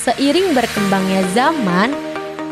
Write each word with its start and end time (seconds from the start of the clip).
Seiring 0.00 0.56
berkembangnya 0.56 1.20
zaman, 1.36 1.92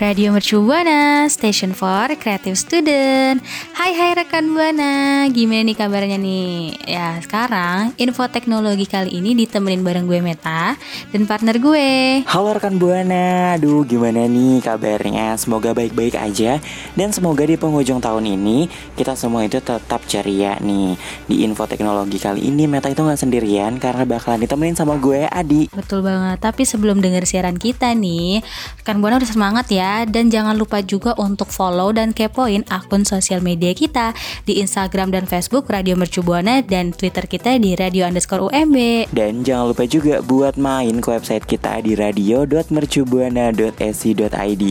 Radio 0.00 0.32
Mercu 0.32 0.64
Buana, 0.64 1.28
Station 1.28 1.76
for 1.76 2.08
Creative 2.16 2.56
Student. 2.56 3.44
Hai 3.76 3.92
hai 3.92 4.16
rekan 4.16 4.48
Buana, 4.56 5.28
gimana 5.28 5.60
nih 5.60 5.76
kabarnya 5.76 6.16
nih? 6.16 6.72
Ya 6.88 7.20
sekarang 7.20 7.92
info 8.00 8.24
teknologi 8.32 8.88
kali 8.88 9.20
ini 9.20 9.36
ditemenin 9.36 9.84
bareng 9.84 10.08
gue 10.08 10.24
Meta 10.24 10.72
dan 11.12 11.28
partner 11.28 11.60
gue. 11.60 12.24
Halo 12.24 12.56
rekan 12.56 12.80
Buana, 12.80 13.60
aduh 13.60 13.84
gimana 13.84 14.24
nih 14.24 14.64
kabarnya? 14.64 15.36
Semoga 15.36 15.76
baik-baik 15.76 16.16
aja 16.16 16.56
dan 16.96 17.12
semoga 17.12 17.44
di 17.44 17.60
penghujung 17.60 18.00
tahun 18.00 18.24
ini 18.24 18.72
kita 18.96 19.12
semua 19.20 19.44
itu 19.44 19.60
tetap 19.60 20.00
ceria 20.08 20.56
nih. 20.64 20.96
Di 21.28 21.44
info 21.44 21.68
teknologi 21.68 22.16
kali 22.16 22.48
ini 22.48 22.64
Meta 22.64 22.88
itu 22.88 23.04
nggak 23.04 23.20
sendirian 23.20 23.76
karena 23.76 24.08
bakalan 24.08 24.40
ditemenin 24.40 24.80
sama 24.80 24.96
gue 24.96 25.28
Adi. 25.28 25.68
Betul 25.76 26.08
banget, 26.08 26.40
tapi 26.40 26.64
sebelum 26.64 27.04
denger 27.04 27.28
siaran 27.28 27.60
kita 27.60 27.92
nih, 27.92 28.40
rekan 28.80 29.04
Buana 29.04 29.20
udah 29.20 29.28
semangat 29.28 29.68
ya 29.68 29.89
dan 30.06 30.30
jangan 30.30 30.54
lupa 30.56 30.82
juga 30.84 31.14
untuk 31.18 31.48
follow 31.50 31.92
dan 31.94 32.12
kepoin 32.14 32.64
akun 32.70 33.02
sosial 33.02 33.40
media 33.42 33.74
kita 33.74 34.14
di 34.46 34.62
Instagram 34.62 35.10
dan 35.14 35.26
Facebook 35.26 35.68
Radio 35.68 35.96
Mercu 35.98 36.22
Buana 36.22 36.62
dan 36.62 36.92
Twitter 36.94 37.26
kita 37.26 37.58
di 37.58 37.74
radio 37.76 38.06
underscore 38.06 38.40
UMB. 38.50 39.06
Dan 39.10 39.42
jangan 39.42 39.68
lupa 39.74 39.86
juga 39.88 40.20
buat 40.22 40.54
main 40.60 41.00
ke 41.02 41.10
website 41.10 41.46
kita 41.46 41.80
di 41.82 41.94
radio.mercubuana.ac.id. 41.98 44.64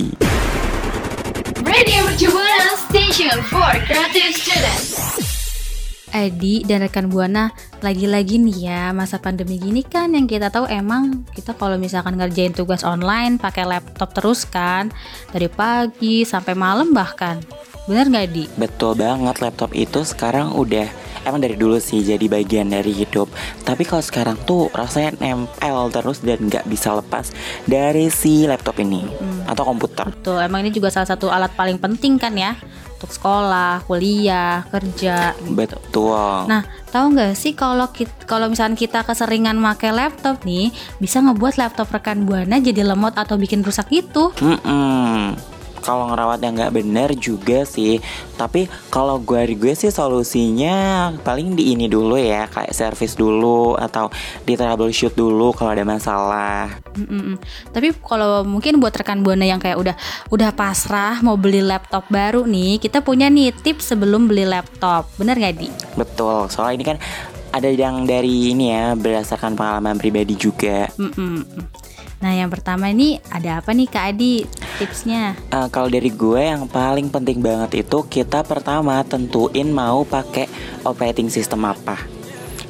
Radio 1.65 2.03
Mercu 2.07 2.27
Buana 2.31 2.69
Station 2.89 3.43
for 3.51 3.71
Creative 3.87 4.33
Students. 4.35 5.38
Adi 6.09 6.65
dan 6.65 6.81
rekan 6.81 7.07
Buana 7.07 7.53
lagi-lagi 7.79 8.41
nih 8.41 8.57
ya 8.69 8.83
masa 8.91 9.21
pandemi 9.21 9.61
gini 9.61 9.85
kan 9.85 10.11
yang 10.11 10.25
kita 10.25 10.49
tahu 10.49 10.65
emang 10.67 11.23
kita 11.31 11.53
kalau 11.53 11.77
misalkan 11.77 12.17
ngerjain 12.17 12.51
tugas 12.51 12.81
online 12.81 13.37
pakai 13.37 13.65
laptop 13.65 14.11
terus 14.11 14.43
kan 14.45 14.89
dari 15.29 15.47
pagi 15.47 16.25
sampai 16.25 16.53
malam 16.57 16.91
bahkan. 16.91 17.41
Bener 17.89 18.05
nggak 18.05 18.27
Di? 18.29 18.45
Betul 18.53 19.01
banget 19.01 19.41
laptop 19.41 19.73
itu 19.73 20.05
sekarang 20.05 20.53
udah 20.53 20.85
emang 21.25 21.41
dari 21.41 21.57
dulu 21.57 21.81
sih 21.81 22.05
jadi 22.05 22.21
bagian 22.29 22.69
dari 22.69 22.93
hidup. 22.93 23.29
Tapi 23.65 23.81
kalau 23.81 24.05
sekarang 24.05 24.37
tuh 24.45 24.69
rasanya 24.73 25.17
nempel 25.17 25.89
terus 25.89 26.21
dan 26.21 26.37
nggak 26.45 26.69
bisa 26.69 26.93
lepas 26.93 27.33
dari 27.65 28.13
si 28.13 28.45
laptop 28.45 28.77
ini 28.77 29.09
atau 29.49 29.65
komputer. 29.65 30.09
Betul 30.13 30.37
emang 30.41 30.61
ini 30.65 30.71
juga 30.73 30.93
salah 30.93 31.09
satu 31.09 31.33
alat 31.33 31.53
paling 31.57 31.81
penting 31.81 32.21
kan 32.21 32.37
ya 32.37 32.53
untuk 32.99 33.15
sekolah, 33.15 33.87
kuliah, 33.87 34.67
kerja. 34.67 35.31
gitu. 35.39 35.55
betul 35.55 36.51
Nah, 36.51 36.67
tahu 36.91 37.15
nggak 37.15 37.31
sih 37.31 37.55
kalau 37.55 37.87
kalau 38.27 38.51
misalkan 38.51 38.75
kita 38.75 39.07
keseringan 39.07 39.55
pakai 39.55 39.95
laptop 39.95 40.43
nih, 40.43 40.75
bisa 40.99 41.23
ngebuat 41.23 41.55
laptop 41.55 41.87
rekan 41.95 42.27
buana 42.27 42.59
jadi 42.59 42.83
lemot 42.83 43.15
atau 43.15 43.39
bikin 43.39 43.63
rusak 43.63 43.87
gitu. 43.87 44.35
Mm-mm. 44.43 45.39
Kalau 45.81 46.11
ngerawat 46.11 46.39
yang 46.43 46.55
nggak 46.59 46.73
bener 46.75 47.09
juga 47.15 47.65
sih. 47.65 47.97
Tapi 48.39 48.71
kalau 48.93 49.19
gue 49.19 49.55
gue 49.55 49.73
sih 49.75 49.91
solusinya 49.91 51.09
paling 51.25 51.55
di 51.55 51.75
ini 51.75 51.91
dulu 51.91 52.15
ya, 52.15 52.47
kayak 52.47 52.71
servis 52.71 53.15
dulu 53.15 53.75
atau 53.75 54.07
di 54.47 54.55
troubleshoot 54.55 55.15
dulu 55.15 55.51
kalau 55.51 55.75
ada 55.75 55.83
masalah. 55.83 56.79
Mm-mm. 56.95 57.35
Tapi 57.71 57.95
kalau 57.99 58.47
mungkin 58.47 58.79
buat 58.79 58.95
rekan 58.95 59.23
buana 59.23 59.43
yang 59.43 59.59
kayak 59.59 59.79
udah 59.79 59.95
udah 60.31 60.49
pasrah 60.55 61.19
mau 61.23 61.35
beli 61.35 61.63
laptop 61.63 62.07
baru 62.07 62.47
nih, 62.47 62.79
kita 62.79 63.03
punya 63.03 63.27
nih 63.27 63.51
tips 63.51 63.91
sebelum 63.95 64.27
beli 64.29 64.47
laptop. 64.47 65.07
Bener 65.19 65.35
nggak 65.35 65.55
di? 65.59 65.67
Betul. 65.95 66.47
Soalnya 66.47 66.75
ini 66.75 66.85
kan 66.85 66.97
ada 67.49 67.65
yang 67.65 68.05
dari 68.05 68.53
ini 68.53 68.69
ya 68.69 68.93
berdasarkan 68.93 69.57
pengalaman 69.57 69.97
pribadi 69.97 70.37
juga. 70.37 70.85
Mm-mm. 71.01 71.43
Nah, 72.19 72.35
yang 72.35 72.51
pertama 72.51 72.91
ini 72.91 73.15
ada 73.31 73.63
apa 73.63 73.71
nih 73.71 73.87
Kak 73.87 74.05
Adi 74.11 74.43
tipsnya? 74.75 75.39
Eh, 75.55 75.67
kalau 75.71 75.87
dari 75.87 76.11
gue 76.11 76.41
yang 76.43 76.67
paling 76.67 77.07
penting 77.07 77.39
banget 77.39 77.87
itu 77.87 78.03
kita 78.11 78.43
pertama 78.43 78.99
tentuin 79.07 79.71
mau 79.71 80.03
pakai 80.03 80.51
operating 80.83 81.31
system 81.31 81.63
apa. 81.63 81.95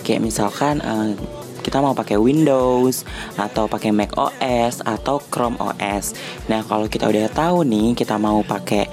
Kayak 0.05 0.21
misalkan 0.21 0.77
eh, 0.85 1.17
kita 1.65 1.81
mau 1.81 1.97
pakai 1.97 2.21
Windows 2.21 3.01
atau 3.41 3.65
pakai 3.65 3.89
Mac 3.89 4.13
OS 4.21 4.85
atau 4.85 5.17
Chrome 5.33 5.57
OS. 5.57 6.13
Nah, 6.45 6.61
kalau 6.61 6.85
kita 6.85 7.09
udah 7.09 7.25
tahu 7.33 7.65
nih 7.65 7.97
kita 7.97 8.21
mau 8.21 8.45
pakai 8.45 8.85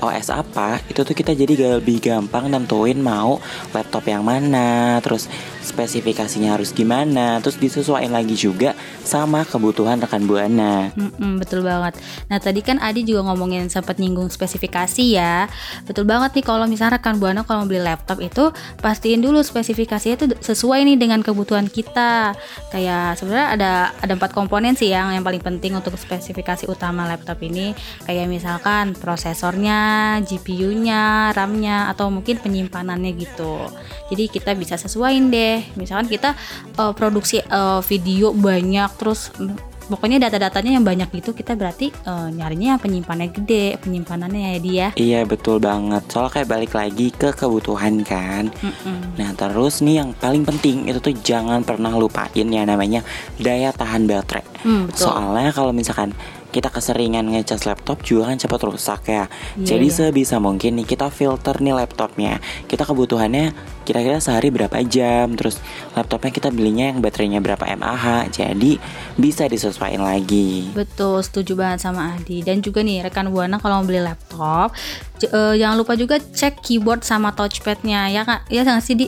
OS 0.00 0.32
apa, 0.32 0.80
itu 0.88 1.04
tuh 1.04 1.12
kita 1.12 1.36
jadi 1.36 1.76
lebih 1.76 2.00
gampang 2.00 2.48
nentuin 2.48 2.96
mau 2.96 3.36
laptop 3.76 4.08
yang 4.08 4.24
mana, 4.24 4.96
terus 5.04 5.28
spesifikasinya 5.60 6.56
harus 6.56 6.72
gimana, 6.72 7.36
terus 7.44 7.60
disesuaikan 7.60 8.16
lagi 8.16 8.32
juga 8.32 8.72
sama 9.02 9.42
kebutuhan 9.48 9.98
rekan 9.98 10.24
buana. 10.28 10.92
Mm-mm, 10.94 11.40
betul 11.40 11.64
banget. 11.66 11.98
Nah 12.30 12.38
tadi 12.38 12.60
kan 12.62 12.78
Adi 12.78 13.02
juga 13.02 13.26
ngomongin 13.26 13.66
sempat 13.72 13.98
nyinggung 13.98 14.30
spesifikasi 14.30 15.04
ya. 15.16 15.50
Betul 15.88 16.06
banget 16.06 16.36
nih 16.38 16.44
kalau 16.46 16.64
misalnya 16.70 17.00
rekan 17.00 17.18
buana 17.18 17.42
kalau 17.42 17.66
beli 17.66 17.82
laptop 17.82 18.22
itu 18.22 18.52
pastiin 18.78 19.24
dulu 19.24 19.42
spesifikasinya 19.42 20.14
itu 20.14 20.26
sesuai 20.38 20.86
nih 20.86 20.96
dengan 21.00 21.20
kebutuhan 21.24 21.66
kita. 21.66 22.36
Kayak 22.70 23.18
sebenarnya 23.18 23.48
ada 23.56 23.72
ada 23.98 24.12
empat 24.14 24.30
komponen 24.30 24.78
sih 24.78 24.92
yang 24.92 25.10
yang 25.10 25.24
paling 25.26 25.42
penting 25.42 25.74
untuk 25.74 25.96
spesifikasi 25.98 26.68
utama 26.70 27.08
laptop 27.08 27.40
ini. 27.42 27.74
Kayak 28.06 28.30
misalkan 28.30 28.94
prosesornya, 28.94 30.20
GPU-nya, 30.22 31.34
RAM-nya 31.34 31.90
atau 31.90 32.12
mungkin 32.12 32.38
penyimpanannya 32.38 33.10
gitu. 33.18 33.66
Jadi 34.12 34.24
kita 34.28 34.54
bisa 34.54 34.78
sesuaiin 34.78 35.32
deh. 35.32 35.64
Misalkan 35.74 36.06
kita 36.06 36.36
eh, 36.76 36.92
produksi 36.94 37.42
eh, 37.42 37.80
video 37.88 38.30
banyak 38.36 38.99
terus 39.00 39.32
mm, 39.40 39.56
pokoknya 39.88 40.28
data-datanya 40.28 40.76
yang 40.76 40.84
banyak 40.84 41.08
gitu 41.16 41.32
kita 41.32 41.56
berarti 41.56 41.88
eh, 41.88 42.28
nyarinya 42.30 42.76
yang 42.76 42.80
penyimpanannya 42.80 43.32
gede 43.32 43.66
penyimpanannya 43.80 44.40
ya 44.54 44.58
dia 44.60 44.86
Iya 44.94 45.20
betul 45.24 45.58
banget. 45.58 46.04
Soalnya 46.12 46.32
kayak 46.36 46.48
balik 46.48 46.72
lagi 46.76 47.08
ke 47.10 47.32
kebutuhan 47.32 48.04
kan. 48.04 48.52
Nah 49.16 49.30
terus 49.34 49.80
nih 49.80 50.04
yang 50.04 50.10
paling 50.14 50.44
penting 50.44 50.86
itu 50.86 51.00
tuh 51.00 51.16
jangan 51.24 51.64
pernah 51.64 51.96
lupain 51.96 52.46
ya 52.46 52.62
namanya 52.68 53.00
daya 53.40 53.72
tahan 53.72 54.04
baterai. 54.04 54.44
Betul. 54.60 55.08
Soalnya 55.08 55.50
kalau 55.56 55.72
misalkan 55.72 56.12
kita 56.50 56.68
keseringan 56.68 57.30
ngecas 57.30 57.64
laptop 57.64 58.02
juga 58.02 58.30
kan 58.30 58.36
cepat 58.36 58.60
rusak 58.66 59.00
ya. 59.06 59.24
Iya, 59.54 59.64
Jadi 59.64 59.86
iya. 59.86 59.94
sebisa 59.94 60.36
mungkin 60.36 60.76
nih 60.76 60.86
kita 60.86 61.08
filter 61.08 61.56
nih 61.58 61.72
laptopnya. 61.72 62.42
Kita 62.66 62.82
kebutuhannya 62.82 63.54
kira-kira 63.82 64.18
sehari 64.18 64.50
berapa 64.50 64.74
jam. 64.82 65.34
Terus 65.34 65.62
laptopnya 65.94 66.30
kita 66.30 66.50
belinya 66.50 66.90
yang 66.90 66.98
baterainya 66.98 67.38
berapa 67.38 67.62
mAh. 67.74 68.26
Jadi 68.28 68.82
bisa 69.14 69.46
disesuaikan 69.46 70.02
lagi. 70.02 70.72
betul 70.72 71.20
setuju 71.20 71.54
banget 71.54 71.84
sama 71.84 72.16
Adi 72.16 72.40
dan 72.40 72.60
juga 72.60 72.80
nih 72.80 73.04
rekan 73.04 73.28
buana 73.28 73.56
kalau 73.56 73.80
mau 73.80 73.86
beli 73.86 74.00
laptop 74.00 74.72
j- 75.16 75.28
eh, 75.28 75.54
jangan 75.60 75.76
lupa 75.76 75.92
juga 75.94 76.16
cek 76.18 76.64
keyboard 76.64 77.04
sama 77.04 77.30
touchpadnya 77.30 78.08
ya 78.08 78.24
kak 78.24 78.48
ya 78.48 78.64
nggak 78.64 78.80
sih 78.80 78.96
di 78.96 79.06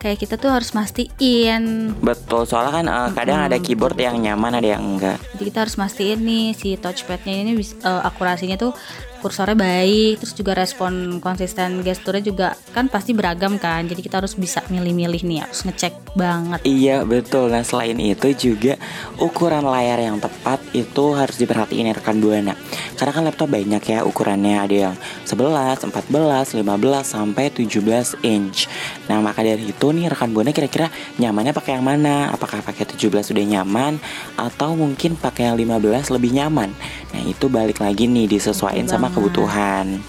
kayak 0.00 0.18
kita 0.24 0.40
tuh 0.40 0.48
harus 0.48 0.72
mastiin 0.72 1.92
Betul, 2.00 2.48
soalnya 2.48 2.72
kan 2.80 2.86
eh, 2.88 3.08
kadang 3.12 3.38
ada 3.44 3.60
keyboard 3.60 4.00
yang 4.00 4.16
nyaman, 4.16 4.56
ada 4.56 4.68
yang 4.74 4.82
enggak. 4.96 5.20
jadi 5.36 5.42
kita 5.52 5.58
harus 5.68 5.76
mastiin 5.76 6.20
nih 6.24 6.46
si 6.56 6.80
touchpadnya 6.80 7.44
ini 7.44 7.52
eh, 7.60 8.00
akurasinya 8.08 8.56
tuh 8.56 8.72
kursornya 9.20 9.54
baik 9.54 10.24
terus 10.24 10.32
juga 10.32 10.56
respon 10.56 11.20
konsisten 11.20 11.84
gesturnya 11.84 12.24
juga 12.24 12.48
kan 12.72 12.88
pasti 12.88 13.12
beragam 13.12 13.60
kan 13.60 13.84
jadi 13.84 14.00
kita 14.00 14.24
harus 14.24 14.32
bisa 14.34 14.64
milih-milih 14.72 15.22
nih 15.28 15.38
harus 15.44 15.62
ngecek 15.68 16.16
banget 16.16 16.60
Iya 16.80 17.02
betul. 17.02 17.52
Nah 17.52 17.66
selain 17.66 17.98
itu 17.98 18.30
juga 18.32 18.78
ukuran 19.18 19.66
layar 19.66 19.98
yang 19.98 20.22
tepat 20.22 20.62
itu 20.72 21.04
harus 21.18 21.36
diperhatiin 21.36 21.90
ya 21.90 21.94
rekan 21.98 22.22
buana. 22.22 22.54
Karena 22.94 23.12
kan 23.12 23.22
laptop 23.26 23.50
banyak 23.50 23.82
ya 23.82 24.06
ukurannya 24.06 24.56
ada 24.62 24.76
yang 24.88 24.94
11, 25.26 25.90
14, 25.90 26.62
15 26.62 26.62
sampai 27.04 27.50
17 27.50 28.22
inch. 28.22 28.70
Nah 29.10 29.18
maka 29.18 29.42
dari 29.42 29.66
itu 29.66 29.86
nih 29.90 30.06
rekan 30.06 30.30
buana 30.30 30.54
kira-kira 30.54 30.88
nyamannya 31.18 31.50
pakai 31.50 31.76
yang 31.76 31.84
mana? 31.84 32.30
Apakah 32.30 32.62
pakai 32.62 32.86
17 32.86 33.34
sudah 33.34 33.42
nyaman 33.42 33.98
atau 34.38 34.78
mungkin 34.78 35.18
pakai 35.18 35.50
yang 35.50 35.58
15 35.58 36.14
lebih 36.14 36.30
nyaman? 36.38 36.70
Nah 37.10 37.22
itu 37.26 37.50
balik 37.50 37.82
lagi 37.82 38.06
nih 38.06 38.30
disesuaikan 38.30 38.86
sama. 38.86 39.09
Kebutuhan. 39.12 40.00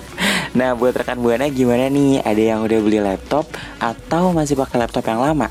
Nah 0.52 0.76
buat 0.76 0.92
rekan 0.96 1.20
buana 1.20 1.48
gimana 1.48 1.88
nih? 1.88 2.22
Ada 2.22 2.42
yang 2.56 2.60
udah 2.64 2.80
beli 2.84 3.00
laptop 3.00 3.48
atau 3.80 4.36
masih 4.36 4.60
pakai 4.60 4.84
laptop 4.84 5.08
yang 5.08 5.24
lama? 5.24 5.48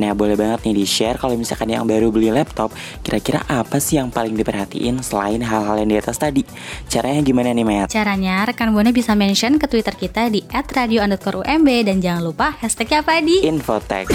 Nah 0.00 0.16
boleh 0.16 0.38
banget 0.38 0.64
nih 0.64 0.80
di 0.80 0.84
share 0.88 1.18
kalau 1.18 1.34
misalkan 1.34 1.68
yang 1.68 1.84
baru 1.84 2.08
beli 2.08 2.30
laptop 2.30 2.70
Kira-kira 3.02 3.42
apa 3.50 3.82
sih 3.82 3.98
yang 3.98 4.08
paling 4.08 4.32
diperhatiin 4.38 5.02
selain 5.02 5.42
hal-hal 5.42 5.76
yang 5.82 5.90
di 5.90 5.98
atas 5.98 6.16
tadi 6.16 6.46
Caranya 6.86 7.20
gimana 7.20 7.50
nih 7.50 7.66
Matt? 7.66 7.88
Caranya 7.90 8.46
rekan 8.46 8.70
buana 8.70 8.94
bisa 8.94 9.12
mention 9.18 9.58
ke 9.58 9.66
Twitter 9.66 9.92
kita 9.92 10.30
di 10.30 10.46
@radio_umb 10.48 11.68
dan 11.84 11.96
jangan 11.98 12.22
lupa 12.22 12.54
hashtagnya 12.62 13.02
apa 13.02 13.20
di 13.20 13.44
Infotech 13.44 14.08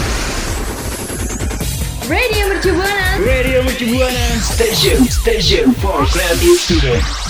Radio 2.06 2.44
Mercu 2.54 2.70
Buana. 2.70 3.18
Radio 3.18 3.60
Mercu 3.66 3.86
Buana 3.90 4.26
Station 4.42 5.06
Station 5.10 5.74
for 5.82 6.06
Creative 6.06 6.58
Student 6.58 7.25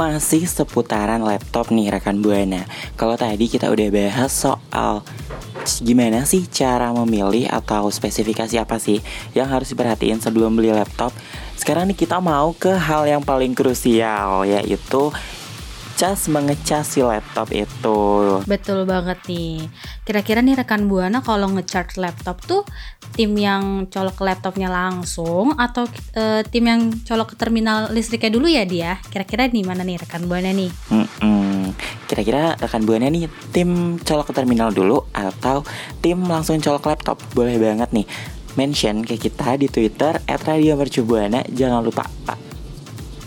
Masih 0.00 0.48
seputaran 0.48 1.20
laptop 1.20 1.68
nih 1.68 1.92
rekan 1.92 2.24
Buana 2.24 2.64
Kalau 2.96 3.20
tadi 3.20 3.52
kita 3.52 3.68
udah 3.68 3.92
bahas 3.92 4.32
soal 4.32 5.04
Gimana 5.84 6.24
sih 6.24 6.48
cara 6.48 6.88
memilih 6.96 7.44
atau 7.52 7.92
spesifikasi 7.92 8.56
apa 8.56 8.80
sih 8.80 9.04
Yang 9.36 9.48
harus 9.52 9.68
diperhatiin 9.76 10.24
sebelum 10.24 10.56
beli 10.56 10.72
laptop 10.72 11.12
Sekarang 11.52 11.92
nih 11.92 12.00
kita 12.00 12.16
mau 12.16 12.56
ke 12.56 12.72
hal 12.72 13.12
yang 13.12 13.20
paling 13.20 13.52
krusial 13.52 14.48
Yaitu 14.48 15.12
cas 16.00 16.32
mengecas 16.32 16.96
si 16.96 17.04
laptop 17.04 17.52
itu 17.52 18.00
Betul 18.48 18.88
banget 18.88 19.20
nih. 19.28 19.68
Kira-kira 20.10 20.42
nih 20.42 20.58
rekan 20.58 20.90
Buana 20.90 21.22
kalau 21.22 21.46
ngecharge 21.54 21.94
laptop 22.02 22.42
tuh 22.42 22.66
tim 23.14 23.30
yang 23.38 23.86
colok 23.86 24.18
ke 24.18 24.26
laptopnya 24.26 24.66
langsung 24.66 25.54
atau 25.54 25.86
eh, 26.18 26.42
tim 26.50 26.66
yang 26.66 26.90
colok 27.06 27.30
ke 27.30 27.36
terminal 27.38 27.94
listriknya 27.94 28.34
dulu 28.34 28.50
ya 28.50 28.66
dia? 28.66 28.98
Kira-kira 29.06 29.46
di 29.46 29.62
mana 29.62 29.86
nih 29.86 30.02
rekan 30.02 30.26
Buana 30.26 30.50
nih? 30.50 30.66
Mm-mm. 30.90 31.70
Kira-kira 32.10 32.58
rekan 32.58 32.82
buana 32.82 33.06
nih 33.06 33.30
tim 33.54 34.02
colok 34.02 34.34
ke 34.34 34.42
terminal 34.42 34.74
dulu 34.74 35.06
atau 35.14 35.62
tim 36.02 36.18
langsung 36.26 36.58
colok 36.58 36.90
laptop? 36.90 37.22
Boleh 37.30 37.54
banget 37.62 37.94
nih 37.94 38.02
mention 38.58 39.06
ke 39.06 39.14
kita 39.14 39.54
di 39.62 39.70
Twitter 39.70 40.18
@radiomercubuana. 40.26 41.46
Jangan 41.54 41.86
lupa 41.86 42.10
Pak. 42.26 42.39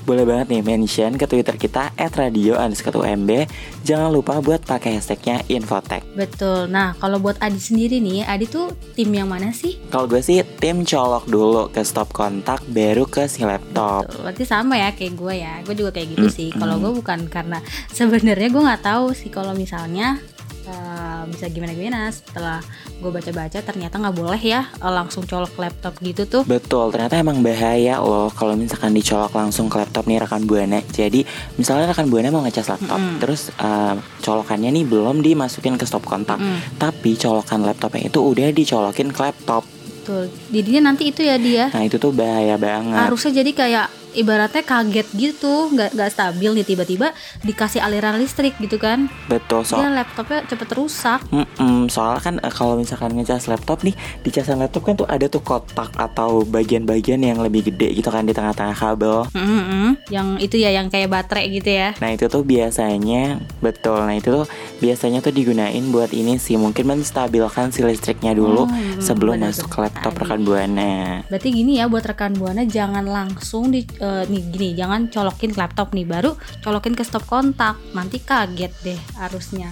Boleh 0.04 0.28
banget 0.28 0.52
nih 0.52 0.64
mention 0.64 1.16
ke 1.16 1.24
Twitter 1.24 1.56
kita 1.56 1.96
@radio_umb. 1.96 3.48
Jangan 3.88 4.10
lupa 4.12 4.44
buat 4.44 4.60
pakai 4.64 5.00
hashtagnya 5.00 5.48
Infotech. 5.48 6.04
Betul. 6.12 6.68
Nah, 6.68 6.92
kalau 7.00 7.24
buat 7.24 7.40
Adi 7.40 7.60
sendiri 7.60 8.04
nih, 8.04 8.28
Adi 8.28 8.46
tuh 8.48 8.76
tim 8.96 9.12
yang 9.16 9.32
mana 9.32 9.56
sih? 9.56 9.80
Kalau 9.88 10.08
gue 10.12 10.20
sih 10.20 10.44
tim 10.60 10.84
colok 10.84 11.24
dulu 11.28 11.72
ke 11.72 11.84
stop 11.88 12.12
kontak 12.12 12.60
baru 12.68 13.08
ke 13.08 13.32
si 13.32 13.48
laptop. 13.48 14.12
Tuh, 14.12 14.28
berarti 14.28 14.44
sama 14.44 14.76
ya 14.76 14.92
kayak 14.92 15.14
gue 15.16 15.34
ya. 15.40 15.54
Gue 15.64 15.76
juga 15.76 15.96
kayak 15.96 16.08
gitu 16.20 16.28
sih. 16.28 16.48
Mm-mm. 16.52 16.60
Kalau 16.60 16.76
gue 16.84 16.92
bukan 17.00 17.20
karena 17.32 17.60
sebenarnya 17.92 18.48
gue 18.52 18.62
nggak 18.64 18.84
tahu 18.84 19.16
sih 19.16 19.32
kalau 19.32 19.56
misalnya 19.56 20.20
eh, 20.64 21.22
bisa 21.26 21.46
gimana 21.48 21.72
gimana 21.72 22.00
setelah 22.08 22.60
gue 22.96 23.10
baca-baca 23.10 23.60
ternyata 23.60 23.96
nggak 23.98 24.14
boleh 24.14 24.40
ya 24.40 24.70
eh, 24.70 24.90
langsung 24.90 25.24
colok 25.24 25.56
laptop 25.56 25.94
gitu 26.00 26.24
tuh. 26.24 26.44
Betul, 26.44 26.90
ternyata 26.90 27.16
emang 27.16 27.40
bahaya 27.40 28.00
loh 28.00 28.28
kalau 28.30 28.54
misalkan 28.54 28.92
dicolok 28.92 29.32
langsung 29.32 29.68
ke 29.68 29.78
laptop 29.78 30.06
nih 30.06 30.20
rekan 30.20 30.44
buana. 30.44 30.80
Jadi 30.86 31.24
misalnya 31.56 31.88
rekan 31.88 32.08
buana 32.08 32.30
mau 32.30 32.42
ngecas 32.42 32.68
laptop, 32.70 32.98
Mm-mm. 32.98 33.20
terus 33.20 33.52
uh, 33.58 33.96
colokannya 34.20 34.72
nih 34.72 34.84
belum 34.84 35.20
dimasukin 35.20 35.76
ke 35.76 35.84
stop 35.84 36.04
kontak, 36.04 36.36
Mm, 36.36 36.60
tapi 36.78 37.14
colokan 37.14 37.62
laptopnya 37.62 38.08
itu 38.08 38.20
udah 38.20 38.50
dicolokin 38.50 39.10
ke 39.10 39.22
laptop. 39.22 39.64
betul. 39.96 40.28
Jadinya 40.50 40.92
nanti 40.92 41.08
itu 41.08 41.22
ya 41.22 41.40
dia. 41.40 41.72
Nah 41.72 41.84
itu 41.84 41.96
tuh 41.96 42.12
bahaya 42.12 42.56
banget. 42.56 43.00
harusnya 43.00 43.32
jadi 43.34 43.52
kayak 43.52 43.88
ibaratnya 44.14 44.64
kaget 44.64 45.08
gitu 45.14 45.70
nggak 45.74 45.94
nggak 45.94 46.10
stabil 46.10 46.52
nih 46.54 46.66
tiba-tiba 46.66 47.08
dikasih 47.42 47.82
aliran 47.82 48.18
listrik 48.18 48.56
gitu 48.58 48.78
kan 48.78 49.10
Betul, 49.28 49.66
so 49.66 49.78
dia 49.78 49.90
laptopnya 49.90 50.46
cepet 50.46 50.70
rusak 50.74 51.20
Mm-mm, 51.30 51.90
soalnya 51.90 52.22
kan 52.22 52.36
eh, 52.40 52.54
kalau 52.54 52.78
misalkan 52.78 53.14
ngecas 53.18 53.50
laptop 53.50 53.82
nih 53.82 53.96
di 54.22 54.30
casan 54.30 54.62
laptop 54.62 54.86
kan 54.86 54.96
tuh 54.96 55.08
ada 55.10 55.26
tuh 55.28 55.42
kotak 55.42 55.92
atau 55.96 56.46
bagian-bagian 56.46 57.20
yang 57.20 57.42
lebih 57.42 57.68
gede 57.68 57.94
gitu 57.98 58.10
kan 58.10 58.24
di 58.24 58.32
tengah-tengah 58.32 58.76
kabel. 58.76 59.26
Mm-mm. 59.34 59.98
yang 60.08 60.38
itu 60.38 60.56
ya 60.58 60.70
yang 60.70 60.88
kayak 60.88 61.10
baterai 61.10 61.50
gitu 61.50 61.70
ya 61.70 61.96
Nah 62.00 62.14
itu 62.14 62.26
tuh 62.28 62.44
biasanya 62.44 63.40
betul. 63.60 63.96
Nah 63.98 64.16
itu 64.16 64.30
tuh 64.30 64.46
biasanya 64.80 65.20
tuh 65.20 65.32
digunain 65.32 65.84
buat 65.90 66.12
ini 66.12 66.36
sih 66.36 66.56
mungkin 66.56 66.88
menstabilkan 66.88 67.72
si 67.72 67.84
listriknya 67.84 68.36
dulu 68.36 68.68
hmm, 68.68 69.00
sebelum 69.00 69.40
bener 69.40 69.52
masuk 69.56 69.68
ke 69.72 69.78
laptop 69.80 70.14
tadi. 70.14 70.22
rekan 70.26 70.42
buana. 70.44 70.94
Berarti 71.32 71.50
gini 71.50 71.80
ya 71.80 71.88
buat 71.88 72.04
rekan 72.04 72.34
buana 72.36 72.64
jangan 72.64 73.06
langsung 73.08 73.72
di 73.72 73.88
eh, 74.04 74.24
nih 74.28 74.44
gini 74.52 74.70
jangan 74.76 75.08
colokin 75.08 75.56
laptop 75.56 75.96
nih 75.96 76.04
baru 76.04 76.36
colokin 76.60 76.92
ke 76.92 77.08
stop 77.08 77.24
kontak 77.24 77.80
nanti 77.96 78.20
kaget 78.20 78.74
deh 78.84 79.00
harusnya. 79.16 79.72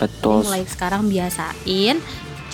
Betul. 0.00 0.40
Jadi 0.40 0.48
mulai 0.48 0.64
sekarang 0.64 1.02
biasain 1.12 2.00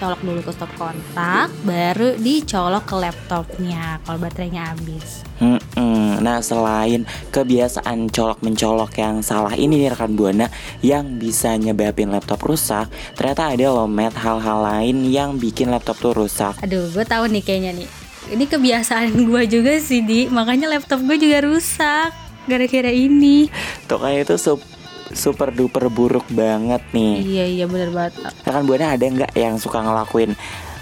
colok 0.02 0.20
dulu 0.26 0.40
ke 0.42 0.50
stop 0.50 0.72
kontak 0.74 1.46
baru 1.62 2.19
dicolok 2.19 2.84
ke 2.90 2.96
laptopnya 2.98 4.02
kalau 4.02 4.19
baterainya 4.19 4.74
habis. 4.74 5.22
Mm-mm. 5.38 6.19
Nah 6.19 6.42
selain 6.42 7.06
kebiasaan 7.30 8.10
colok 8.10 8.42
mencolok 8.42 8.98
yang 8.98 9.22
salah 9.22 9.54
ini 9.54 9.78
nih 9.78 9.94
rekan 9.94 10.18
buana 10.18 10.50
yang 10.82 11.22
bisa 11.22 11.54
nyebabin 11.54 12.10
laptop 12.10 12.42
rusak, 12.42 12.90
ternyata 13.14 13.54
ada 13.54 13.70
loh 13.70 13.86
Matt 13.86 14.18
hal-hal 14.18 14.58
lain 14.62 15.06
yang 15.06 15.38
bikin 15.38 15.70
laptop 15.70 15.98
tuh 16.02 16.14
rusak. 16.14 16.58
Aduh, 16.62 16.90
gue 16.90 17.04
tahu 17.06 17.30
nih 17.30 17.42
kayaknya 17.42 17.72
nih. 17.82 18.01
Ini 18.30 18.44
kebiasaan 18.46 19.10
gue 19.26 19.42
juga 19.50 19.74
sih, 19.78 20.00
Di. 20.00 20.30
Makanya 20.30 20.70
laptop 20.70 21.02
gue 21.02 21.19
juga 21.19 21.42
rusak 21.42 22.10
gara-gara 22.46 22.90
ini. 22.90 23.50
Tuh 23.86 23.98
kayak 23.98 24.30
itu 24.30 24.36
sup- 24.36 24.66
super 25.10 25.50
duper 25.50 25.90
buruk 25.90 26.24
banget 26.30 26.80
nih. 26.90 27.14
Iya, 27.19 27.44
iya 27.48 27.64
bener 27.66 27.90
banget. 27.90 28.22
Rekan 28.42 28.64
buana 28.64 28.94
ada 28.94 29.02
nggak 29.02 29.32
yang 29.34 29.58
suka 29.58 29.82
ngelakuin 29.82 30.32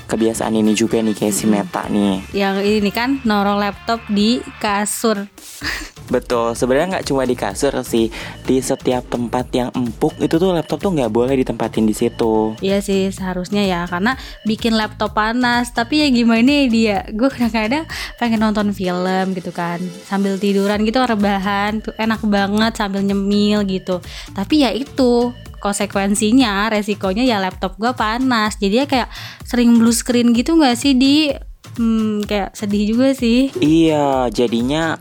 kebiasaan 0.07 0.55
ini 0.55 0.75
juga 0.75 0.99
nih 0.99 1.15
kayak 1.15 1.35
si 1.35 1.47
Meta 1.47 1.87
nih? 1.87 2.23
Yang 2.35 2.57
ini 2.83 2.91
kan 2.91 3.19
norong 3.23 3.59
laptop 3.59 4.03
di 4.07 4.43
kasur. 4.59 5.25
Betul, 6.11 6.59
sebenarnya 6.59 6.99
nggak 6.99 7.07
cuma 7.07 7.23
di 7.23 7.39
kasur 7.39 7.71
sih, 7.87 8.11
di 8.43 8.59
setiap 8.59 9.07
tempat 9.07 9.47
yang 9.55 9.71
empuk 9.71 10.19
itu 10.19 10.43
tuh 10.43 10.51
laptop 10.51 10.83
tuh 10.83 10.91
nggak 10.91 11.07
boleh 11.07 11.39
ditempatin 11.39 11.87
di 11.87 11.95
situ. 11.95 12.59
Iya 12.59 12.83
sih, 12.83 13.15
seharusnya 13.15 13.63
ya 13.63 13.87
karena 13.87 14.19
bikin 14.43 14.75
laptop 14.75 15.15
panas. 15.15 15.71
Tapi 15.71 16.03
ya 16.03 16.09
gimana 16.11 16.51
ya 16.51 16.65
dia? 16.67 16.99
Gue 17.15 17.31
kadang-kadang 17.31 17.87
pengen 18.19 18.43
nonton 18.43 18.75
film 18.75 19.39
gitu 19.39 19.55
kan, 19.55 19.79
sambil 20.03 20.35
tiduran 20.35 20.83
gitu 20.83 20.99
rebahan, 20.99 21.79
tuh 21.79 21.95
enak 21.95 22.21
banget 22.27 22.75
sambil 22.75 23.07
nyemil 23.07 23.63
gitu. 23.71 24.03
Tapi 24.35 24.67
ya 24.67 24.75
itu 24.75 25.31
konsekuensinya, 25.63 26.75
resikonya 26.75 27.23
ya 27.23 27.39
laptop 27.39 27.79
gue 27.79 27.95
panas. 27.95 28.59
Jadi 28.59 28.75
ya 28.83 28.87
kayak 28.91 29.09
sering 29.47 29.79
blue 29.79 29.95
screen 29.95 30.35
gitu 30.35 30.59
nggak 30.59 30.75
sih 30.75 30.99
di? 30.99 31.31
Hmm, 31.79 32.27
kayak 32.27 32.59
sedih 32.59 32.99
juga 32.99 33.15
sih. 33.15 33.55
Iya, 33.63 34.27
jadinya 34.35 34.99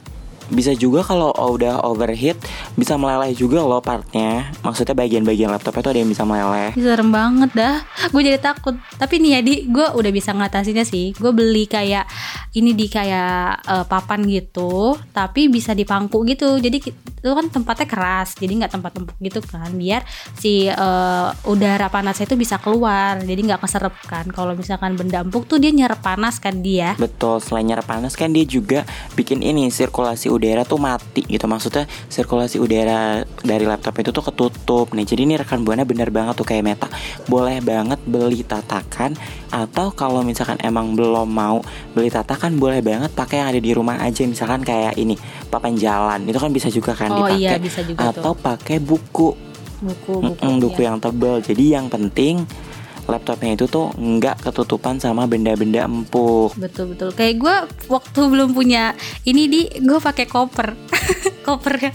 bisa 0.49 0.73
juga 0.75 1.05
kalau 1.05 1.31
udah 1.31 1.85
overheat 1.85 2.37
bisa 2.75 2.97
meleleh 2.97 3.31
juga 3.33 3.61
loh 3.63 3.81
partnya. 3.81 4.51
Maksudnya 4.65 4.93
bagian-bagian 4.97 5.49
laptop 5.49 5.79
itu 5.79 5.89
ada 5.93 5.99
yang 6.01 6.11
bisa 6.11 6.23
meleleh. 6.25 6.75
Serem 6.75 7.09
banget 7.09 7.51
dah. 7.55 7.81
Gue 8.09 8.21
jadi 8.25 8.41
takut. 8.41 8.75
Tapi 8.97 9.21
nih 9.21 9.31
ya 9.37 9.41
di 9.41 9.55
Gue 9.69 9.85
udah 9.85 10.11
bisa 10.13 10.33
ngatasinnya 10.33 10.83
sih. 10.83 11.13
Gue 11.15 11.31
beli 11.31 11.69
kayak 11.69 12.09
Ini 12.49 12.73
di 12.73 12.89
kayak 12.89 13.61
eh, 13.69 13.85
papan 13.85 14.25
gitu 14.25 14.97
Tapi 15.13 15.53
bisa 15.53 15.77
dipangku 15.77 16.25
gitu. 16.25 16.57
Jadi 16.57 16.77
itu 17.19 17.31
kan 17.35 17.51
tempatnya 17.51 17.85
keras 17.85 18.39
Jadi 18.39 18.63
nggak 18.63 18.73
tempat 18.73 18.91
empuk 18.97 19.17
gitu 19.21 19.39
kan. 19.45 19.69
Biar 19.75 20.01
si 20.35 20.65
eh, 20.65 21.27
udara 21.45 21.87
panasnya 21.93 22.25
itu 22.25 22.35
bisa 22.39 22.57
keluar. 22.57 23.21
Jadi 23.21 23.41
nggak 23.45 23.61
keserep 23.61 23.93
kan. 24.09 24.25
Kalau 24.33 24.57
misalkan 24.57 24.97
benda 24.97 25.21
empuk 25.21 25.45
tuh 25.45 25.61
dia 25.61 25.69
nyerap 25.69 26.01
panas 26.01 26.41
kan 26.41 26.63
dia 26.63 26.95
Betul, 26.97 27.43
selain 27.43 27.67
nyerap 27.67 27.85
panas 27.85 28.15
kan 28.15 28.31
dia 28.31 28.47
juga 28.47 28.87
bikin 29.13 29.43
ini 29.43 29.69
sirkulasi 29.69 30.31
udara 30.31 30.38
tuh 30.65 30.79
mati 30.79 31.27
gitu. 31.27 31.45
Maksudnya 31.45 31.85
sirkulasi 32.07 32.57
udara 32.57 33.27
dari 33.43 33.67
laptop 33.67 33.99
itu 33.99 34.09
tuh 34.15 34.23
ketutup 34.23 34.95
nih. 34.95 35.05
Jadi 35.05 35.21
ini 35.27 35.35
rekan 35.35 35.61
buana 35.61 35.83
bener 35.83 36.09
banget 36.09 36.39
tuh 36.39 36.47
kayak 36.47 36.63
Meta. 36.63 36.87
Boleh 37.27 37.59
banget 37.59 37.99
beli 38.07 38.41
tatakan 38.41 39.13
Atau 39.49 39.91
kalau 39.97 40.21
misalkan 40.21 40.61
emang 40.61 40.93
belum 40.93 41.25
mau 41.25 41.61
beli 41.93 42.13
tatakan 42.13 42.55
boleh 42.55 42.79
banget 42.85 43.11
pakai 43.11 43.41
yang 43.41 43.49
ada 43.49 43.61
di 43.61 43.71
rumah 43.73 43.97
aja 43.97 44.21
misalkan 44.29 44.61
kayak 44.61 44.93
ini 44.95 45.17
papan 45.49 45.73
jalan 45.73 46.21
itu 46.29 46.37
kan 46.37 46.51
bisa 46.53 46.69
juga 46.69 46.93
kan 46.93 47.09
Oh 47.09 47.25
dipakai 47.25 47.41
iya 47.41 47.57
bisa 47.57 47.81
juga 47.81 48.13
atau 48.13 48.37
pakai 48.37 48.77
buku 48.77 49.33
buku 49.79 50.13
buku, 50.21 50.45
buku 50.59 50.79
iya. 50.83 50.87
yang 50.93 50.97
tebel. 51.01 51.35
Jadi 51.41 51.63
yang 51.73 51.87
penting 51.89 52.45
laptopnya 53.09 53.57
itu 53.57 53.65
tuh 53.65 53.89
nggak 53.97 54.45
ketutupan 54.45 55.01
sama 55.01 55.25
benda-benda 55.25 55.89
empuk. 55.89 56.53
betul 56.55 56.93
betul. 56.93 57.09
Kayak 57.17 57.35
gue 57.41 57.55
waktu 57.89 58.21
belum 58.29 58.53
punya 58.53 58.93
ini 59.25 59.49
di 59.49 59.61
gue 59.81 59.99
pakai 59.99 60.29
koper. 60.29 60.77
Koper. 61.49 61.75
ya 61.81 61.91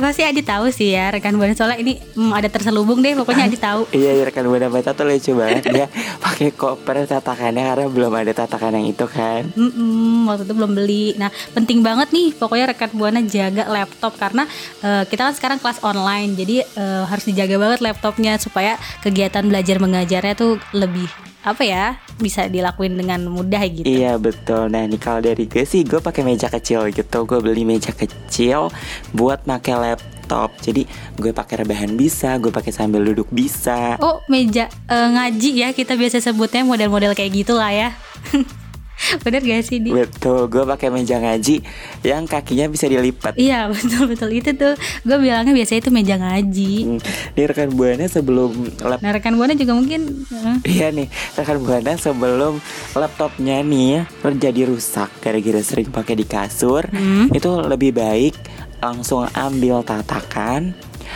pasti 0.00 0.22
Adi 0.24 0.40
tahu 0.40 0.70
sih 0.72 0.94
ya 0.94 1.12
rekan 1.12 1.36
buana 1.36 1.52
soalnya 1.52 1.82
ini 1.82 1.98
hmm, 1.98 2.32
ada 2.32 2.48
terselubung 2.48 3.04
deh 3.04 3.12
pokoknya 3.18 3.50
Adi 3.50 3.58
tahu 3.58 3.82
Iya, 3.92 4.10
iya 4.16 4.22
rekan 4.24 4.48
buana 4.48 4.72
baca 4.72 4.94
tuh 4.96 5.04
lucu 5.04 5.36
banget 5.36 5.68
dia 5.68 5.86
pakai 6.24 6.54
koper 6.54 7.04
tatakannya 7.04 7.62
karena 7.66 7.86
belum 7.90 8.12
ada 8.14 8.32
tatakan 8.32 8.78
yang 8.78 8.86
itu 8.88 9.04
kan. 9.10 9.48
Mm-mm, 9.52 10.28
waktu 10.30 10.48
itu 10.48 10.54
belum 10.54 10.72
beli. 10.72 11.06
Nah, 11.18 11.28
penting 11.52 11.82
banget 11.84 12.14
nih 12.14 12.32
pokoknya 12.36 12.72
rekan 12.72 12.90
buana 12.94 13.20
jaga 13.26 13.68
laptop 13.68 14.14
karena 14.16 14.46
eh, 14.80 15.04
kita 15.08 15.28
kan 15.28 15.34
sekarang 15.34 15.58
kelas 15.58 15.82
online, 15.82 16.38
jadi 16.38 16.64
eh, 16.64 17.02
harus 17.04 17.24
dijaga 17.26 17.56
banget 17.58 17.80
laptopnya 17.84 18.38
supaya 18.38 18.78
kegiatan 19.02 19.44
belajar 19.44 19.76
mengajarnya 19.82 20.34
tuh 20.38 20.56
lebih 20.72 21.10
apa 21.42 21.62
ya 21.66 21.98
bisa 22.22 22.46
dilakuin 22.46 22.94
dengan 22.94 23.26
mudah 23.26 23.62
gitu. 23.66 23.86
Iya 23.86 24.14
betul. 24.14 24.70
Nah 24.70 24.86
nih 24.86 25.00
kalau 25.02 25.18
dari 25.18 25.50
gue 25.50 25.66
sih 25.66 25.82
gue 25.82 25.98
pakai 25.98 26.22
meja 26.22 26.46
kecil 26.46 26.86
gitu. 26.94 27.26
Gue 27.26 27.42
beli 27.42 27.66
meja 27.66 27.90
kecil 27.90 28.70
buat 29.10 29.42
pakai 29.42 29.74
laptop. 29.74 30.54
Jadi 30.62 30.86
gue 31.18 31.34
pakai 31.34 31.66
rebahan 31.66 31.98
bisa, 31.98 32.38
gue 32.38 32.54
pakai 32.54 32.70
sambil 32.70 33.02
duduk 33.02 33.26
bisa. 33.34 33.98
Oh 33.98 34.22
meja 34.30 34.70
eh, 34.86 35.08
ngaji 35.10 35.50
ya 35.66 35.68
kita 35.74 35.98
biasa 35.98 36.22
sebutnya 36.22 36.62
model-model 36.62 37.18
kayak 37.18 37.34
gitu 37.34 37.58
lah 37.58 37.74
ya. 37.74 37.90
Bener 39.20 39.40
gak 39.44 39.62
sih 39.64 39.78
di? 39.80 39.90
Betul, 39.92 40.48
gue 40.48 40.64
pakai 40.64 40.88
meja 40.88 41.16
ngaji 41.20 41.56
yang 42.04 42.24
kakinya 42.24 42.68
bisa 42.68 42.88
dilipat. 42.88 43.36
Iya 43.36 43.68
betul 43.74 44.08
betul 44.08 44.30
itu 44.32 44.50
tuh 44.56 44.74
gue 45.04 45.16
bilangnya 45.20 45.52
biasanya 45.52 45.80
itu 45.84 45.90
meja 45.92 46.16
ngaji. 46.16 46.74
Hmm, 46.88 47.00
Nih 47.36 47.44
rekan 47.48 47.68
buana 47.72 48.04
sebelum 48.08 48.50
lap 48.84 48.98
Nah 49.00 49.10
rekan 49.12 49.34
buana 49.36 49.52
juga 49.56 49.72
mungkin 49.76 50.24
eh, 50.28 50.56
Iya 50.68 50.88
nih, 50.92 51.08
rekan 51.36 51.58
buana 51.64 51.92
sebelum 51.96 52.60
laptopnya 52.92 53.64
nih 53.64 54.04
jadi 54.42 54.66
rusak 54.66 55.10
gara-gara 55.22 55.62
sering 55.62 55.88
pakai 55.88 56.18
di 56.18 56.26
kasur, 56.26 56.82
hmm, 56.90 57.30
itu 57.30 57.50
lebih 57.62 57.94
baik 57.94 58.34
langsung 58.82 59.22
ambil 59.30 59.86
tatakan, 59.86 60.74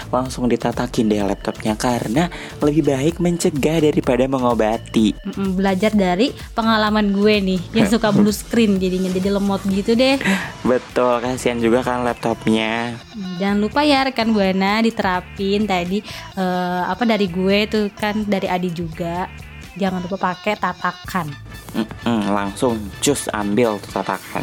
langsung 0.09 0.47
ditatakin 0.47 1.07
deh 1.07 1.23
laptopnya 1.23 1.75
karena 1.75 2.29
lebih 2.59 2.87
baik 2.87 3.15
mencegah 3.17 3.81
daripada 3.81 4.25
mengobati. 4.25 5.13
Mm-mm, 5.17 5.55
belajar 5.55 5.91
dari 5.91 6.31
pengalaman 6.53 7.11
gue 7.11 7.35
nih 7.39 7.61
yang 7.73 7.87
suka 7.87 8.11
blue 8.11 8.35
screen 8.37 8.77
jadinya 8.77 9.11
jadi 9.11 9.29
lemot 9.33 9.63
gitu 9.67 9.93
deh 9.93 10.17
Betul, 10.63 11.21
kasihan 11.21 11.57
juga 11.57 11.81
kan 11.81 12.03
laptopnya. 12.03 12.97
jangan 13.37 13.59
lupa 13.59 13.81
ya 13.81 14.05
rekan 14.05 14.31
buana 14.31 14.81
diterapin 14.81 15.65
tadi 15.65 16.01
eh, 16.35 16.83
apa 16.83 17.03
dari 17.03 17.27
gue 17.27 17.59
tuh 17.67 17.85
kan 17.91 18.23
dari 18.23 18.47
Adi 18.47 18.71
juga 18.71 19.29
jangan 19.75 20.01
lupa 20.01 20.33
pakai 20.33 20.57
tatakan 20.57 21.29
Mm-mm, 21.75 22.33
langsung 22.33 22.81
cus 22.99 23.29
ambil 23.31 23.77
tuh 23.79 23.93
tatakan. 23.93 24.41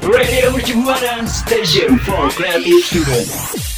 Radio 0.00 0.54
Buana 0.80 1.26
Station 1.26 1.98
for 2.00 2.30
Creative 2.32 2.80
Students. 2.80 3.75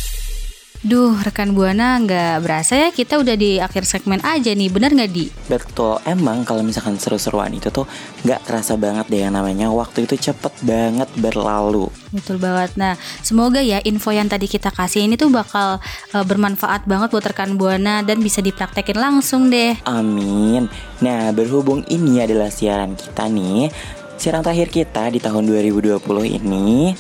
Duh 0.89 1.21
rekan 1.21 1.53
buana 1.53 2.01
nggak 2.01 2.41
berasa 2.41 2.73
ya 2.73 2.89
kita 2.89 3.21
udah 3.21 3.37
di 3.37 3.61
akhir 3.61 3.85
segmen 3.85 4.25
aja 4.25 4.57
nih 4.57 4.73
bener 4.73 4.97
nggak 4.97 5.13
di 5.13 5.29
Betul, 5.45 6.01
emang 6.09 6.49
kalau 6.49 6.65
misalkan 6.65 6.97
seru-seruan 6.97 7.53
itu 7.53 7.69
tuh 7.69 7.85
nggak 8.25 8.49
terasa 8.49 8.73
banget 8.81 9.05
deh 9.13 9.21
yang 9.21 9.37
namanya 9.37 9.69
waktu 9.69 10.09
itu 10.09 10.17
cepet 10.17 10.65
banget 10.65 11.05
berlalu. 11.21 11.93
Betul 12.09 12.41
banget. 12.41 12.73
Nah, 12.81 12.97
semoga 13.21 13.61
ya 13.61 13.85
info 13.85 14.17
yang 14.17 14.33
tadi 14.33 14.49
kita 14.49 14.73
kasih 14.73 15.05
ini 15.05 15.21
tuh 15.21 15.29
bakal 15.29 15.77
eh, 16.17 16.25
bermanfaat 16.25 16.89
banget 16.89 17.13
buat 17.13 17.27
rekan 17.37 17.61
buana 17.61 18.01
dan 18.01 18.25
bisa 18.25 18.41
dipraktekin 18.41 18.97
langsung 18.97 19.53
deh. 19.53 19.77
Amin. 19.85 20.73
Nah, 21.05 21.37
berhubung 21.37 21.85
ini 21.93 22.25
adalah 22.25 22.49
siaran 22.49 22.97
kita 22.97 23.29
nih, 23.29 23.69
siaran 24.17 24.41
terakhir 24.41 24.73
kita 24.73 25.13
di 25.13 25.21
tahun 25.21 25.45
2020 25.53 26.01
ini, 26.25 26.97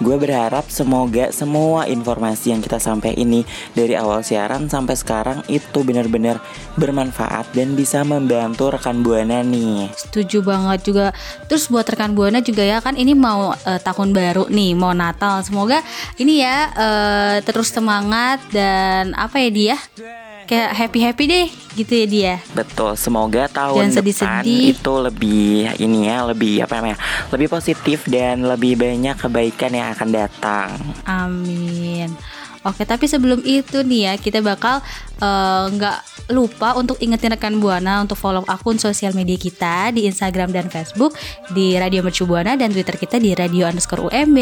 gue 0.00 0.16
berharap 0.18 0.66
semoga 0.72 1.30
semua 1.30 1.86
informasi 1.86 2.50
yang 2.50 2.62
kita 2.64 2.82
sampai 2.82 3.14
ini 3.14 3.46
dari 3.76 3.94
awal 3.94 4.24
siaran 4.26 4.66
sampai 4.66 4.96
sekarang 4.98 5.38
itu 5.46 5.84
benar-benar 5.86 6.42
bermanfaat 6.74 7.52
dan 7.54 7.78
bisa 7.78 8.02
membantu 8.02 8.74
rekan 8.74 9.04
buana 9.06 9.44
nih. 9.44 9.92
Setuju 9.94 10.42
banget 10.42 10.80
juga. 10.86 11.06
Terus 11.46 11.70
buat 11.70 11.86
rekan 11.86 12.16
buana 12.16 12.42
juga 12.42 12.64
ya 12.64 12.82
kan 12.82 12.98
ini 12.98 13.12
mau 13.14 13.54
eh, 13.54 13.80
tahun 13.82 14.10
baru 14.10 14.50
nih, 14.50 14.72
mau 14.74 14.96
Natal. 14.96 15.44
Semoga 15.46 15.84
ini 16.18 16.42
ya 16.42 16.70
eh, 16.74 17.36
terus 17.46 17.70
semangat 17.70 18.40
dan 18.50 19.12
apa 19.14 19.38
ya 19.38 19.50
dia? 19.50 19.76
Kayak 20.44 20.70
happy 20.76 20.98
happy 21.00 21.24
deh 21.24 21.46
gitu 21.74 21.92
ya 21.94 22.06
dia. 22.06 22.34
Betul, 22.54 22.94
semoga 22.94 23.50
tahun 23.50 23.90
Jangan 23.90 23.96
depan 23.96 24.04
sedih-sedih. 24.44 24.62
itu 24.76 24.92
lebih 25.00 25.48
ini 25.82 25.98
ya, 26.06 26.16
lebih 26.28 26.54
apa 26.62 26.72
namanya? 26.78 26.98
Lebih 27.34 27.48
positif 27.50 28.06
dan 28.06 28.44
lebih 28.46 28.78
banyak 28.78 29.16
kebaikan 29.18 29.72
yang 29.74 29.88
akan 29.96 30.08
datang. 30.12 30.68
Amin. 31.08 32.12
Oke, 32.64 32.82
tapi 32.82 33.04
sebelum 33.04 33.44
itu 33.44 33.80
nih 33.80 34.00
ya, 34.08 34.12
kita 34.16 34.40
bakal 34.40 34.80
eh, 35.18 35.64
nggak 35.68 35.98
lupa 36.26 36.72
untuk 36.72 36.96
ingetin 36.98 37.30
rekan 37.30 37.60
Buana 37.60 38.00
untuk 38.00 38.16
follow 38.16 38.42
akun 38.44 38.76
sosial 38.76 39.12
media 39.12 39.36
kita 39.36 39.92
di 39.92 40.04
Instagram 40.04 40.48
dan 40.48 40.66
Facebook 40.66 41.12
di 41.52 41.76
Radio 41.76 42.00
Mercu 42.00 42.24
Buana 42.24 42.56
dan 42.56 42.72
Twitter 42.72 42.96
kita 42.96 43.18
di 43.18 43.36
Radio 43.36 43.68
underscore 43.68 44.08
UMB. 44.08 44.38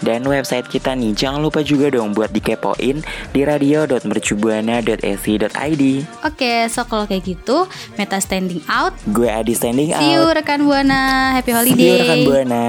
Dan 0.00 0.24
website 0.24 0.66
kita 0.66 0.92
nih, 0.92 1.12
jangan 1.12 1.38
lupa 1.38 1.60
juga 1.60 1.90
dong 1.90 2.12
buat 2.12 2.30
dikepoin 2.30 2.96
di 3.30 3.40
radio.mercubuana.ac.id. 3.44 5.82
Oke, 6.24 6.52
so 6.72 6.80
kalau 6.84 7.04
kayak 7.04 7.22
gitu, 7.26 7.66
Meta 7.94 8.18
standing 8.18 8.62
out. 8.66 8.92
Gue 9.06 9.28
Adi 9.28 9.52
standing 9.52 9.92
See 9.92 10.16
you 10.16 10.24
out. 10.24 10.34
rekan 10.34 10.64
Buana, 10.64 11.34
happy 11.36 11.50
See 11.50 11.56
holiday. 11.56 11.84
you 11.84 11.94
rekan 12.00 12.18
Buana. 12.24 12.64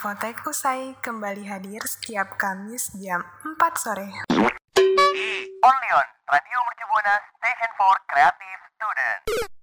Infotek 0.00 0.40
usai 0.48 0.96
kembali 1.04 1.44
hadir 1.44 1.84
setiap 1.84 2.40
Kamis 2.40 2.88
jam 3.04 3.20
4 3.44 3.60
sore. 3.76 4.08
Only 5.60 5.90
on 5.92 6.08
Radio 6.24 6.58
Mercu 6.64 6.84
Station 7.36 7.70
for 7.76 7.92
Creative 8.08 8.60
Student. 8.80 9.59